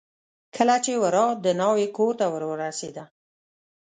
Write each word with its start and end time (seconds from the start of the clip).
کله 0.55 0.75
چې 0.85 0.91
ورا 1.03 1.25
د 1.45 1.45
ناوې 1.59 1.87
کورته 1.97 2.25
ور 2.33 2.43
ورسېده. 2.49 3.03